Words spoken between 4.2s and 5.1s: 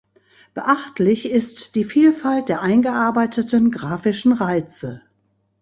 Reize.